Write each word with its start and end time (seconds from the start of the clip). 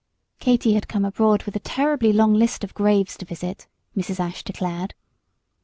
Katy 0.39 0.73
had 0.73 0.87
come 0.87 1.05
abroad 1.05 1.43
with 1.43 1.55
a 1.55 1.59
terribly 1.59 2.11
long 2.11 2.33
list 2.33 2.63
of 2.63 2.73
graves 2.73 3.15
to 3.17 3.23
visit, 3.25 3.67
Mrs. 3.95 4.19
Ashe 4.19 4.43
declared. 4.43 4.95